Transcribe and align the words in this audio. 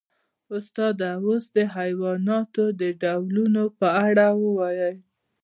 استاده 0.55 1.09
اوس 1.25 1.43
د 1.57 1.57
حیواناتو 1.75 2.63
د 2.81 2.83
ډولونو 3.01 3.63
په 3.79 3.87
اړه 4.07 4.27
ووایئ 4.43 4.95